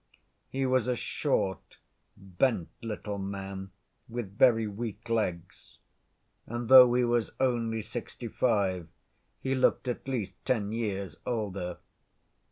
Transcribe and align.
He 0.49 0.65
was 0.65 0.87
a 0.87 0.95
short, 0.95 1.77
bent, 2.17 2.69
little 2.81 3.19
man, 3.19 3.69
with 4.09 4.35
very 4.35 4.65
weak 4.65 5.07
legs, 5.09 5.77
and 6.47 6.69
though 6.69 6.95
he 6.95 7.03
was 7.03 7.35
only 7.39 7.81
sixty‐five, 7.83 8.87
he 9.43 9.53
looked 9.53 9.87
at 9.87 10.07
least 10.07 10.43
ten 10.43 10.71
years 10.71 11.17
older. 11.23 11.77